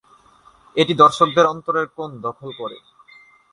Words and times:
এটি 0.75 0.93
দর্শকদের 0.95 1.45
অন্তরের 1.45 1.87
কোণ 1.97 2.09
দখল 2.25 2.49
করে। 2.59 2.77